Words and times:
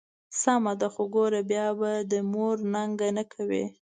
سمه 0.41 0.73
ده، 0.79 0.87
خو 0.93 1.03
ګوره 1.15 1.41
بیا 1.51 1.67
به 1.79 1.91
د 2.11 2.13
مور 2.31 2.57
ننګه 2.73 3.09
نه 3.17 3.23
کوې. 3.33 3.65